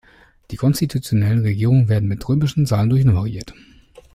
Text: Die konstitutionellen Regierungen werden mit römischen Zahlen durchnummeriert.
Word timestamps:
Die 0.49 0.55
konstitutionellen 0.55 1.41
Regierungen 1.43 1.87
werden 1.87 2.09
mit 2.09 2.27
römischen 2.27 2.65
Zahlen 2.65 2.89
durchnummeriert. 2.89 3.53